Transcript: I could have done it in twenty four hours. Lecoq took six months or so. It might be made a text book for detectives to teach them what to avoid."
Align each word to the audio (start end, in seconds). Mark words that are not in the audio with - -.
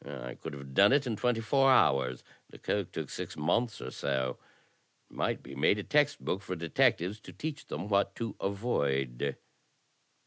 I 0.03 0.33
could 0.33 0.53
have 0.53 0.73
done 0.73 0.93
it 0.93 1.05
in 1.05 1.15
twenty 1.15 1.41
four 1.41 1.69
hours. 1.69 2.23
Lecoq 2.51 2.91
took 2.91 3.11
six 3.11 3.37
months 3.37 3.79
or 3.79 3.91
so. 3.91 4.39
It 5.07 5.13
might 5.15 5.43
be 5.43 5.53
made 5.53 5.77
a 5.77 5.83
text 5.83 6.25
book 6.25 6.41
for 6.41 6.55
detectives 6.55 7.19
to 7.19 7.31
teach 7.31 7.67
them 7.67 7.87
what 7.87 8.15
to 8.15 8.35
avoid." 8.41 9.37